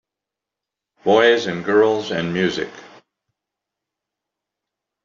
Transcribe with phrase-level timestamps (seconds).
[1.03, 2.71] Boys and girls and music.